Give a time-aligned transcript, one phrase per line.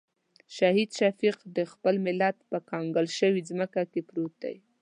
[0.57, 4.55] شهید شفیق د خپل ملت په کنګال شوې ځمکه کې پروت دی.